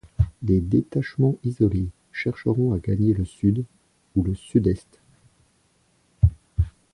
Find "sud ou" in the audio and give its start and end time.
3.23-4.23